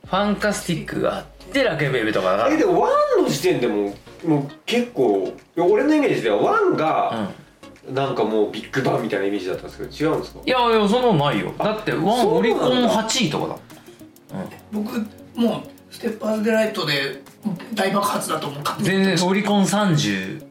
[0.06, 2.50] FUNKASTIC があって楽園ベイベーとかが。
[2.50, 7.30] えでも One の時点でももう結構いや俺のイメージでは One が
[7.88, 7.96] うん。
[7.96, 10.40] なんかもうビッグバンみたいなイメージだったんですけど違うんですか？
[10.46, 11.54] いやいやそんなのないよ。
[11.58, 13.56] だって One オリコン8位とかだ
[14.74, 15.00] 僕
[15.36, 17.21] もうステッパーズデライトで
[17.73, 18.63] 大爆発だと思う。
[18.82, 20.47] 全然オリコン30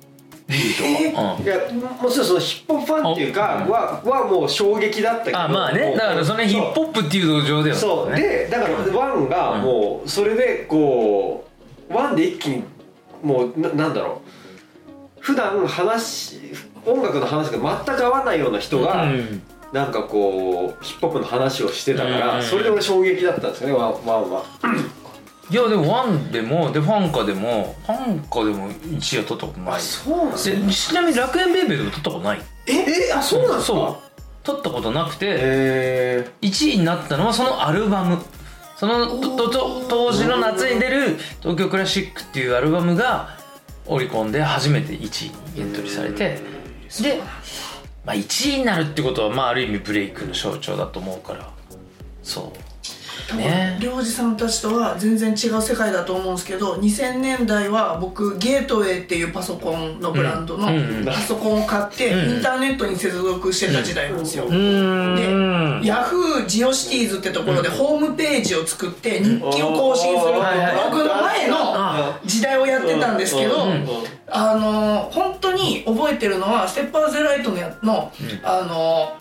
[0.49, 1.45] 位とか、うん。
[1.45, 1.59] いや
[2.01, 3.71] もちろんそのヒップホップファンっていうかうん。
[3.71, 5.41] ははもう衝撃だったけど。
[5.41, 5.95] あまあね。
[5.95, 8.13] だからそのヒップホップっていう土壌ではそう。
[8.13, 11.49] ねでだからワンがもうそれでこ
[11.91, 12.65] うワンで一気に
[13.23, 14.31] もうななんだろう。
[15.21, 16.41] 普段話
[16.85, 19.43] 音楽の話が全く合わないような人が、うん。
[19.73, 22.43] なんかこうヒップホップの話をしてたから、うん。
[22.43, 24.45] それで俺衝撃だったんですよねワンワンは
[25.49, 29.81] いやでもワンでもでファンカでもファンカでも1位は取ったことない。
[29.81, 32.43] そうなんでちなみに楽園ベイベーでも取ったことない。
[32.67, 32.73] え
[33.11, 33.93] えあそうなんですそう。
[33.95, 34.01] か
[34.43, 38.19] 取ったことなくてへ1位になったのはそのアルバム。
[38.77, 43.39] そのととと当時の夏に出る「東京クラシック」っていうアルバムが
[43.87, 46.43] オリコンで初めて1位にエントリーされて
[47.01, 47.23] で、
[48.05, 51.49] まあ、1位になるってことは、まあ、ある意味ブレイクの象徴だと思うから。
[52.23, 52.76] そう
[53.35, 53.79] ね。
[53.81, 60.69] 領事さんたちとは全然違う世界だと思うんですけど2000年代は僕ゲートウェイっていうパソコンのブランドの
[61.05, 62.37] パソコンを買ってうん。
[62.37, 65.85] インターネットに接続してた時代なんですよ、うーん。
[65.85, 73.87] ヤフージオシティーズってところでホームページを作って日記を更新するブログの前のあ時代をやってたんですけど、うん。
[74.29, 78.13] あの本当に覚えてるのはステッパーズライトのやの、
[78.43, 79.17] あの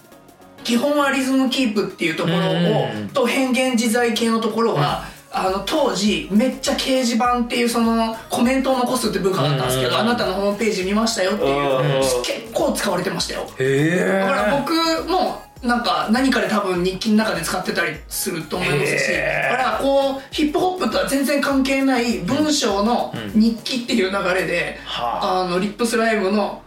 [0.66, 3.10] 基本はリズムキープっていうところをうん。
[3.10, 10.02] と変幻自在系のところは、あの当時めっちゃ掲示板っていうそのコメントを残すって文化があったんですけど、うん。
[10.02, 12.02] あなたのホームページ見ましたよっていう、うん。
[12.24, 13.48] 結構使われてましたよ。
[13.60, 26.62] へだからえ僕もなんか何かで多分日記の中で使ってたりすると思いますしだからこうヒップホップとは全然関係ない文章の日記っていう流れで、はあのリップスライムの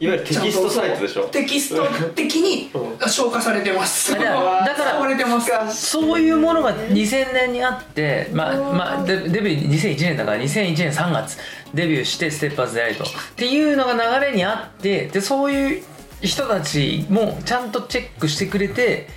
[0.00, 1.24] いわゆるテキストサイトでしょ？
[1.28, 1.84] テキスト
[2.14, 4.12] 的に消化されてます。
[4.12, 4.92] だから
[5.72, 11.36] そういうものが2000年にあって、まあまあ、デデビュー2001年だから2001年3月
[11.74, 13.06] デビューして「ステップアズデライト」っ
[13.36, 15.82] ていうのが流れにあってでそういう
[16.22, 19.08] 人たちもちゃんとチェックしてくれて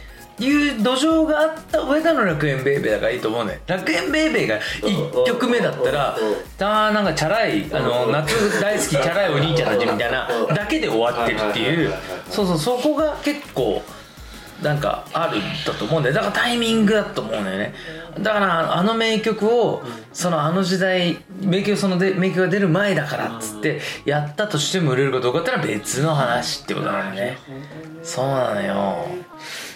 [0.42, 3.62] いう土壌があった上での楽園ベイベーだからいいと思うね。
[3.68, 11.94] 楽園ベイベーが1曲目だったらあーなんかチャラいあの夏大好きチャラいお兄ちゃんたちみたいなだけで終わってるっていう
[12.30, 13.82] そうそうそこが結構
[14.62, 16.16] なんかあるんだと思うんだよ。
[16.16, 17.74] だからタイミングだと思うんだよね。
[18.20, 19.82] だからあの名曲を
[20.14, 27.38] そのあの時代名曲そので名曲が出る前だからっつってやったとしても売れるかどうかってのは別の話ってことなのね。
[28.04, 29.08] そうなのよ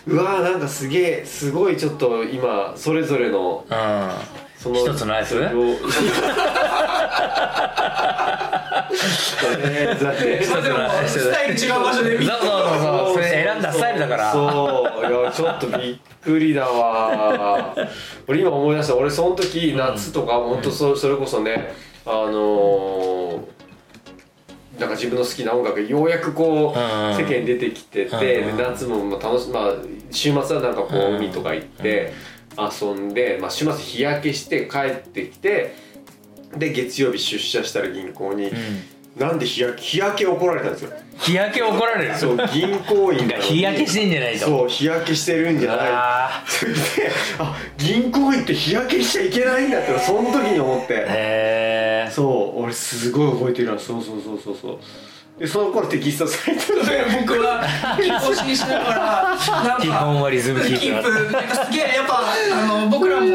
[0.07, 4.09] うわーなんかすげえすごいちょっと今それぞれのうん。
[4.57, 5.49] その一つのライフそれを。
[9.59, 10.39] えーだって。
[10.41, 12.79] 一つのでもスタイル違う場所で見そうそうそう。
[12.79, 14.31] そうそれ選んだスタイルだから。
[14.31, 14.99] そう。
[14.99, 17.75] いやちょっとびっくりだわ。
[18.27, 18.95] 俺今思い出した。
[18.95, 21.73] 俺その時夏とか本当そそれこそね
[22.05, 23.54] あのー
[24.79, 26.77] なんか自分の好きな音楽がようやくこう
[27.15, 29.73] 世間に出てきてて夏もまあ楽しまあ
[30.11, 32.13] 週末はなんかこう海とか行って
[32.57, 35.75] 遊んでまあ週末日焼けして帰ってきて
[36.57, 38.53] で月曜日出社したら銀行にうん。
[39.15, 40.91] なんで日焼け日焼け怒られたんですよ。
[41.19, 42.17] 日焼け怒られる？
[42.17, 44.39] そう銀行員なのに日焼けしてんじゃないと。
[44.39, 45.87] そう日焼けしてるんじゃない？
[45.89, 46.43] あ
[47.77, 50.93] 銀行員って日焼けしちゃいけないんだってその時に思って。
[50.95, 51.64] ーへえ
[52.11, 54.77] そう俺すごい覚えてるなそうそうそうそうそう。
[55.39, 57.61] でその頃テキストサイトで僕は
[58.21, 60.79] 更新しながらなん基か本はリズムキープ。
[60.79, 61.31] キープ。
[61.33, 63.27] なんかすげえやっぱあの僕らも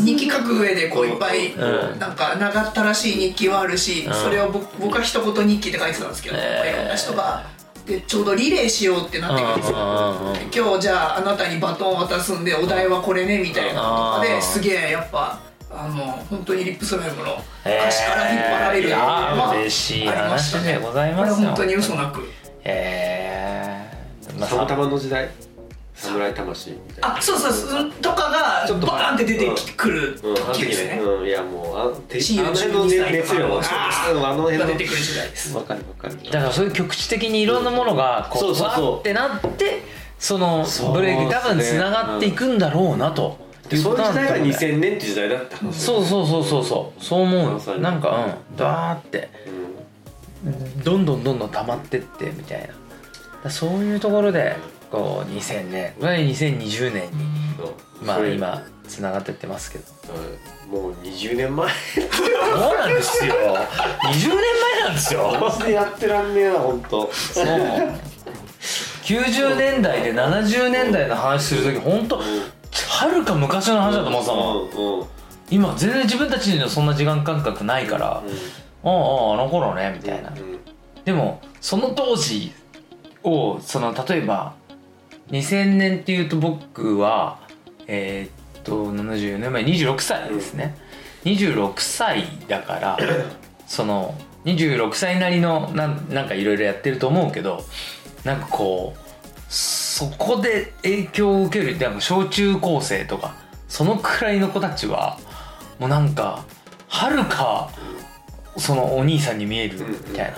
[0.00, 1.98] 日記書く上でこういっぱいうん。
[1.98, 4.12] なんか長ったらしい日記はあるしん。
[4.14, 6.72] それを僕僕は一言日記って書いてたんですけどへー。
[6.72, 7.44] いろんな人が
[7.84, 9.76] でちょうどリレーしようってなってくるんですよ。
[10.54, 15.38] 今日じゃああなたにバトンを渡すんでお題はこれねみたいなのとかですげえやっぱ
[15.74, 17.30] あの本当にリップスライムの
[17.64, 17.82] へー。
[17.82, 19.00] 歌詞から引っ張られるいやー
[19.36, 20.72] は嬉しいありましたね。
[20.74, 21.34] 話でございますよ。
[21.34, 22.20] これ本当に嘘なく。
[22.20, 22.26] へ
[22.64, 23.90] え
[24.38, 25.30] まあたまたまの時代？
[25.94, 27.16] 侍魂みたいな。
[27.16, 27.90] あそうそうそう。
[27.92, 30.96] とかがちょっとバーンって出てくる時時ですね。
[30.96, 35.54] ね、うん、いやもうあの辺の12歳熱量とかあの辺のが出てくる時代です。
[35.56, 36.16] わかるわかる。
[36.24, 38.84] だからそういう局地的にいろんなものがこそううそうそう。
[38.92, 39.82] わーってなって
[40.18, 43.38] そのそうブレーキ多分つながっていくんだろうなと
[43.72, 47.02] でその時代が2000 2000年って時代だったそうそうそうそうそう。
[47.02, 48.56] そう思うなんかうん。
[48.56, 49.30] ダーって。
[50.44, 50.82] うん。
[50.82, 52.70] どんどんどんどん溜まってってみたい
[53.42, 53.50] な。
[53.50, 54.56] そういうところで
[54.90, 57.10] こう2000年これ2020年に
[58.04, 59.84] まあ今つながってってますけど。
[60.14, 61.68] うんもう20年前。
[61.68, 63.34] そうなんですよ。
[63.34, 64.38] 20年
[64.80, 65.36] 前なんですよ。
[65.38, 67.46] マジでやってらんねえな本当そう。
[69.02, 72.22] 90年代で70年代の話する時本当
[72.72, 74.56] はるか昔の話だと思ってたもん。
[74.56, 75.06] うんうん。
[75.50, 80.32] 今全然自分たちのそんな時間感覚ないから、あああああの頃ねみたいな、
[81.04, 82.52] でもその当時
[83.22, 84.54] をその例えば
[85.30, 87.38] 2000年っていうと僕は
[87.86, 90.74] えーっと74年前26歳ですね、
[91.24, 92.98] 26歳だから
[93.66, 94.14] その
[94.46, 97.62] 26歳なりのなんなんかいろいろやってると思うけど
[98.24, 99.01] なんかこう
[99.52, 103.34] そこで影響を受けるなんか小中高生とか
[103.68, 105.18] そのくらいの子たちは
[105.78, 106.46] もうなんか
[106.88, 107.70] はるか
[108.56, 110.34] そのお兄さんに見えるみたい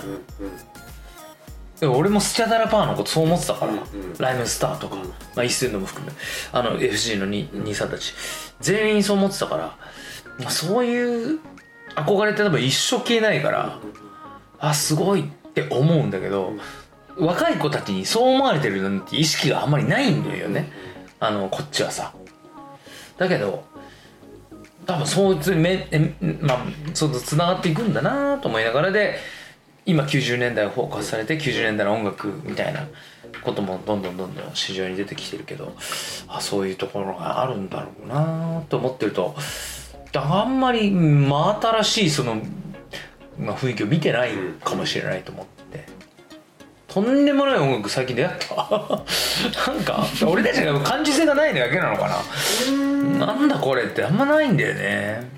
[1.81, 3.85] な、俺もスチャダラパーのことそう思ってたから、うんうん
[4.17, 5.01] ライムスターとか、うん。
[5.01, 6.11] まあ、一斉のも含め
[6.53, 8.13] あの FG のに兄さんたち。
[8.61, 9.77] 全員そう思ってたから、
[10.39, 11.39] まあ、そういう
[11.95, 13.79] 憧れって多分一生消えないから
[14.59, 16.53] あすごいって思うんだけど、
[17.17, 20.71] 若い子たちにそう思われてるなんて意識があんまりないんだよね、
[21.19, 22.13] あのこっちはさ。
[23.17, 23.63] だけど
[24.85, 29.17] 多分そういうめえまあそうつながっていくんだなと思いながらで
[29.85, 32.87] 今90年代をフォーカスされて90年代の音楽みたいな
[33.41, 35.73] こともどんどんどんどん市場に出てきてるけど
[36.27, 39.35] あそういうところがあるんだろうなと思ってると
[40.13, 42.41] あんまり真新しいその、
[43.37, 44.31] まあ、雰囲気を見てない
[44.63, 45.54] かもしれないと思って。
[46.95, 48.55] とんでもない音楽最近出会った。
[49.73, 52.23] なんか俺たちが感受性がないだけなのか
[53.19, 53.25] な。
[53.25, 55.29] なんだこれってあんまないんだよね。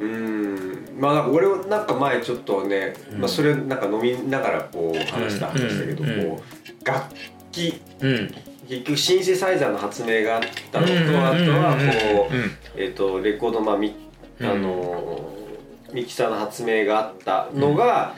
[0.00, 0.88] うん。
[0.98, 6.42] まあなんか俺はなんか前ちょっとね、まあ、それなんか飲みながらこう話した話したけど、うんうんこ
[6.82, 7.14] う楽
[7.52, 7.80] 器。
[8.00, 8.34] うん。
[8.68, 10.42] 結局シンセサイザーの発明があっ
[10.72, 13.94] たのと、うんあとはこう、うんえっ、とレコードまあミ,、
[14.40, 14.50] うん。
[14.50, 18.14] あのーミキサーの発明があったのが、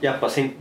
[0.00, 0.52] やっぱせん、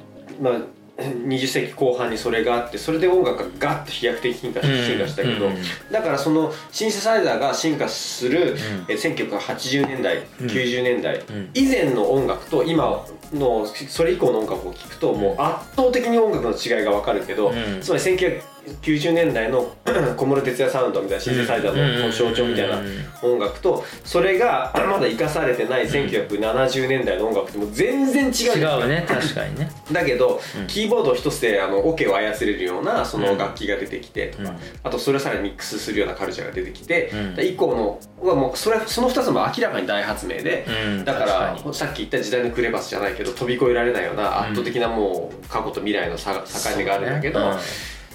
[0.41, 0.53] まあ、
[0.97, 5.56] 20世紀後半にそれがあってそれで音楽がガッと飛躍的に進化したけど、うん
[5.91, 8.58] だからそのシンセサイザーが進化する、ん。
[8.88, 10.47] え1980年代、うん。
[10.47, 11.49] 90年代、ん。
[11.53, 17.82] 以前の音楽と今のそれ以降の音楽を聴くともう圧倒的に音楽の違いが分かるけど、うん。
[17.82, 19.76] つまり1990年代の
[20.15, 22.82] 小室哲哉サウンドみたいなシンセサイザーの象徴みたいな
[23.22, 28.60] 音楽とそれが まだ生かされてない1970年代の音楽ってもう全然違う。
[28.60, 29.06] 違うね。
[29.08, 29.72] 確かにね。
[29.91, 30.67] だけど、うん。
[30.67, 34.58] キーボード一つであのオケを操れるようなその楽器が出てきてとか、うん。
[34.84, 41.06] あとそれをさらにミックスするようなカルチャーが出てきて、以降のはもうそれその2つも明らかに大発明で、うん。
[41.06, 46.31] だからさっき言った時代のクレバスじゃないけど飛び越えられないような圧倒的なもう過去と未来の境
[46.77, 47.39] 目があるんだけど、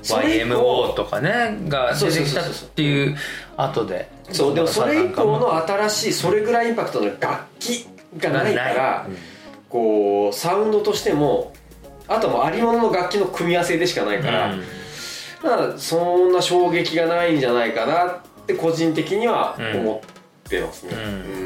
[0.02, 2.44] YMO とかねが出てきたっ
[2.74, 3.16] ていう
[3.56, 4.10] 後で。
[4.30, 7.86] そうでもそれ以降のの新しいそれぐらいインパクトの楽器
[8.18, 9.06] がないから
[9.68, 11.54] こうサウンドとしても
[12.06, 14.62] あとはもうありものの楽器の組み合わせでしかないから、うん。
[15.42, 20.02] だからそんな衝撃がないんじゃないかなって個人的には思
[20.46, 20.92] ってますね。
[20.94, 21.00] うん。
[21.00, 21.04] う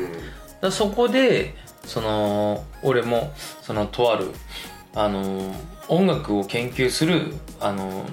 [0.08, 0.12] ん。
[0.60, 4.30] だそこでその俺もそのとある
[4.94, 5.54] あの
[5.88, 8.04] 音楽を研究するあの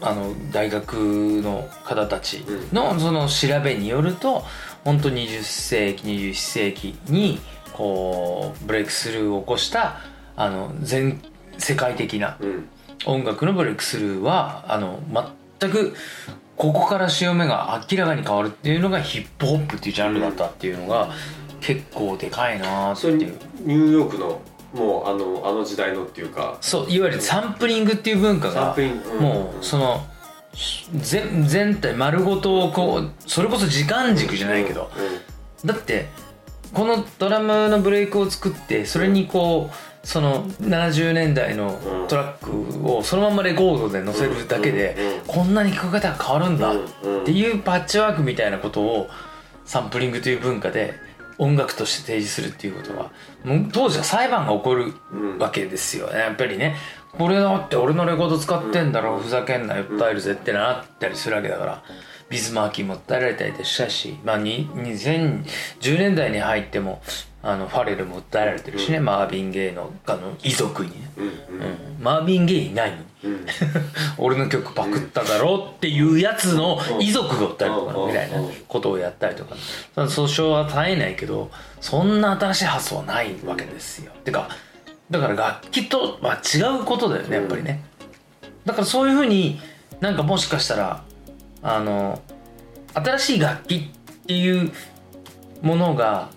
[0.00, 0.94] あの大学
[1.42, 4.44] の方たちのその調べによると
[4.84, 7.40] 本当20世紀21世紀に
[7.72, 10.00] こうブレイクスルーを起こした
[10.36, 11.22] あの全
[11.58, 12.68] 世界的なうん。
[13.04, 15.00] 音楽のブレイクスルーはあの
[15.60, 15.94] 全く
[16.56, 21.10] ここから潮目が明らかに変わるっていうのがヒップホップっていうジャンルだったっていうのが
[21.60, 24.40] 結構でかいなってそれニいうューヨークの
[24.74, 26.58] もうあのあの時代のっていうか。
[26.60, 28.76] そういわゆるサンプリングっていう文化が
[29.20, 30.04] もうその
[30.94, 34.90] 全全体丸ごとこうそれこそ時間軸じゃないけど。
[35.64, 36.08] だって
[36.72, 45.34] このドラムのブレイクを作ってそれにこうその70年代のトラックをそのままレコードで載せるだけでうん。
[45.34, 47.24] こんなに聴き方が変わるんだっうん。
[47.24, 49.08] ていうパッチワークみたいなことを
[49.64, 50.94] サンプリングという文化で
[51.38, 53.10] 音楽として提示するっていうことは
[53.72, 55.38] 当時は裁判が起こるうん。
[55.38, 56.18] わけですよね。
[56.18, 56.76] やっぱりね。
[57.18, 61.82] これだって俺のレコード使ってんだろふざけんなよ訴えるぜってなったりするわけだから
[62.28, 67.00] ビズマーキーも訴えられたりしたし、まあ、に2010年代に入っても
[67.48, 71.30] あのファレルも訴えられてるしね、マービン・ゲイのあの遺族にね、うんうん。
[71.30, 72.96] うん、マービン・ゲイいないの。
[72.96, 73.46] にうん。
[74.18, 79.54] 俺の曲パクっただろうっていうやつの遺族が訴えるとかうんみたいなことをやったりとか。
[79.94, 81.48] 訴訟は絶えないけど
[81.80, 84.10] そんな新しい発想はないわけですよ。
[84.24, 84.48] てか
[85.08, 87.84] だから楽器とは違うことだよねやっぱりね。
[88.64, 89.60] だからそういうふうに
[90.00, 91.04] なんかもしかしたら
[91.62, 92.20] あの
[92.92, 94.72] 新しい楽器っていう
[95.62, 96.34] ものが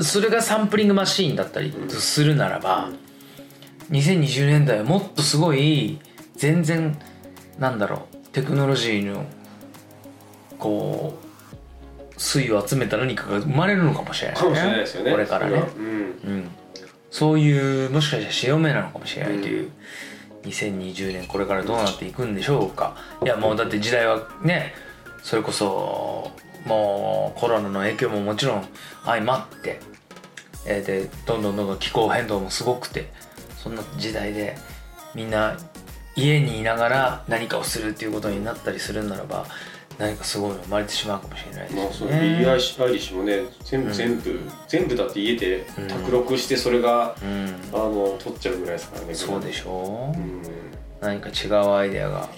[0.00, 2.90] それがサンプリングマシーンだったりするならば、
[3.90, 5.98] 2020年代はもっとすごい
[6.36, 6.98] 全然
[7.58, 9.24] なんだろうテクノロジーの
[10.58, 11.26] こう
[12.20, 15.10] 粋を集めた何かが生まれるのかもしれない、かもしれないですよね。
[15.10, 15.62] これからね。
[15.76, 15.84] うん。
[15.84, 15.88] う
[16.36, 16.48] ん、
[17.10, 19.70] そういうもしかしたら潮目なのかもしれないという、
[20.44, 22.96] 2020年これからどうなっていくんでしょうか。
[23.22, 24.74] いやもうだって時代はね
[25.22, 26.30] それこそ
[26.66, 28.66] もうコロナの影響ももちろん
[29.04, 29.80] 相まって、
[30.66, 33.10] えーでどんどんどんどん気候変動もすごくて
[33.56, 34.56] そんな時代で
[35.14, 35.56] みんな
[36.16, 39.46] 家にいながら何かをするっていうことになったりするならば
[39.98, 42.20] 何かすごいの生まれてしまうかもしれないまあそうですよね。
[42.20, 45.88] ビリー・アイリッシュもね全部、全部全部だって家でうん。
[45.88, 47.54] 卓録してそれが、うん。
[47.72, 50.42] あの獲っちゃうぐらいですからねそうでしょう、うん。
[51.00, 52.28] 何か違うアイデアが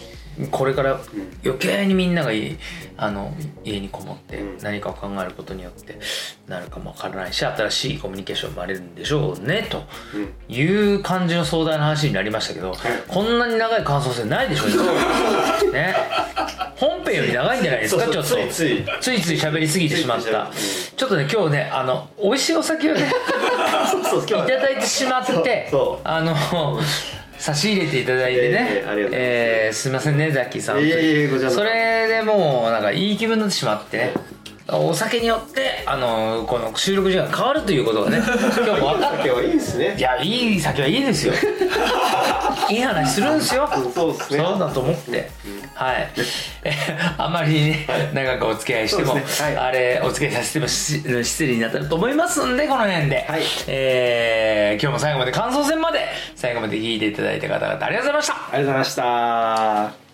[0.51, 1.01] これから
[1.45, 2.57] 余計にみんながい
[2.97, 3.33] あの
[3.65, 4.59] 家にこもってうん。
[4.63, 5.99] 何かを考えることによって
[6.47, 10.55] なるかもわからないし新しいコミュニケーション生まれるんでしょうねとうん。
[10.55, 10.63] い
[10.95, 12.75] う感じの壮大な話になりましたけど、
[13.09, 14.69] こんなに長い感想戦ないでしょう
[15.73, 15.95] ね。
[16.77, 18.23] 本編より長いんじゃないですかちょっと。
[18.23, 18.85] ついつい。
[19.37, 20.49] 喋りすぎてしまった。
[20.97, 23.01] ちょっとね今日ねあの美味しいお酒をね
[24.27, 25.71] いただいてしまって
[26.05, 26.35] あの
[27.39, 28.83] 差し入れていただいてね、
[29.13, 29.89] えーす。
[29.89, 34.13] いませんねザッキーさんいえいえいえこちらこそそれでもうなんかいい気分になってしまってね。
[34.71, 39.95] お酒によってあのこの収録時間が変わるということがね今日も分かっ 酒はいいですね。
[39.97, 41.33] いやいい酒はいいですよ
[42.71, 43.69] いい話するんすよ。
[43.75, 44.39] うんそうですね。
[44.45, 45.31] そうだと思って、
[45.75, 46.09] はい。
[46.65, 46.73] え
[47.19, 49.25] あまりね、長くお付き合いしても、ね。
[49.41, 49.57] はい。
[49.57, 53.43] あれお付き合いさせてもし失礼になったと思いますんでこの辺で、はい。
[53.67, 56.01] えー今日も最後まで感想戦まで
[56.37, 58.35] 最後まで聞いていただいた方々ありがとうございました。
[58.35, 60.08] ありがとうございました